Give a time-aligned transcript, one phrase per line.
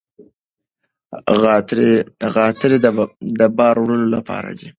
[2.35, 2.75] غاتري
[3.39, 4.69] د بار وړلو لپاره دي.